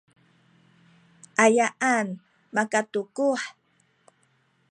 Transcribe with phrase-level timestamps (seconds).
[1.43, 2.07] ayaan
[2.55, 3.39] makatukuh?